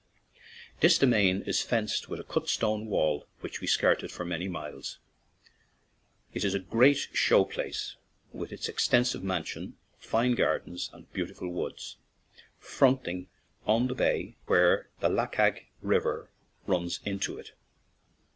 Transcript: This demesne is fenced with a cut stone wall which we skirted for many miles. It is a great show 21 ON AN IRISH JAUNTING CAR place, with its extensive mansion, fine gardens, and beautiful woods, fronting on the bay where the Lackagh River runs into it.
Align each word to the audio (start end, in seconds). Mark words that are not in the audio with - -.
This 0.79 0.97
demesne 0.97 1.43
is 1.47 1.61
fenced 1.61 2.09
with 2.09 2.19
a 2.19 2.23
cut 2.23 2.49
stone 2.49 2.87
wall 2.87 3.27
which 3.41 3.61
we 3.61 3.67
skirted 3.67 4.11
for 4.11 4.25
many 4.25 4.47
miles. 4.47 4.97
It 6.33 6.43
is 6.43 6.55
a 6.55 6.59
great 6.59 6.97
show 7.13 7.43
21 7.43 7.45
ON 7.45 7.53
AN 7.53 7.59
IRISH 7.65 7.77
JAUNTING 7.77 7.85
CAR 7.85 8.33
place, 8.33 8.39
with 8.41 8.51
its 8.51 8.67
extensive 8.67 9.23
mansion, 9.23 9.77
fine 9.99 10.33
gardens, 10.33 10.89
and 10.91 11.13
beautiful 11.13 11.49
woods, 11.49 11.97
fronting 12.57 13.27
on 13.67 13.85
the 13.85 13.93
bay 13.93 14.37
where 14.47 14.89
the 15.01 15.07
Lackagh 15.09 15.67
River 15.83 16.31
runs 16.65 16.99
into 17.05 17.37
it. 17.37 17.51